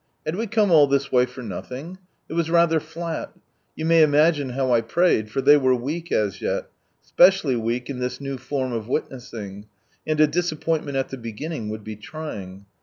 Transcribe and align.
Had 0.25 0.35
we 0.35 0.47
come 0.47 0.71
all 0.71 0.87
this 0.87 1.11
way 1.11 1.27
for 1.27 1.43
nothing? 1.43 1.99
It 2.27 2.33
was 2.33 2.49
rather 2.49 2.79
flat. 2.79 3.35
You 3.75 3.85
may 3.85 4.01
imagine 4.01 4.49
how 4.49 4.71
I 4.71 4.81
prayed, 4.81 5.29
for 5.29 5.41
they 5.41 5.57
were 5.57 5.75
weak 5.75 6.11
as 6.11 6.41
yet, 6.41 6.69
specially 7.03 7.55
weak 7.55 7.87
in 7.87 7.99
this 7.99 8.19
new 8.19 8.39
form 8.39 8.73
of 8.73 8.87
witnessing: 8.87 9.67
and 10.07 10.19
a 10.19 10.25
disappointment 10.25 10.97
at 10.97 11.09
the 11.09 11.17
beginning 11.17 11.69
would 11.69 11.83
be 11.83 11.95
trying. 11.97 12.65